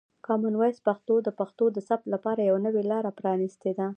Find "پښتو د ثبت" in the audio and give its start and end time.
1.39-2.07